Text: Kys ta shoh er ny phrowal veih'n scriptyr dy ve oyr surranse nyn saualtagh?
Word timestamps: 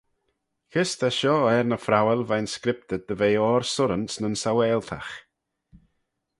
Kys 0.71 0.91
ta 0.99 1.09
shoh 1.17 1.45
er 1.55 1.65
ny 1.67 1.79
phrowal 1.85 2.21
veih'n 2.29 2.47
scriptyr 2.55 3.01
dy 3.07 3.15
ve 3.19 3.29
oyr 3.49 3.63
surranse 3.73 4.19
nyn 4.19 4.39
saualtagh? 4.41 5.13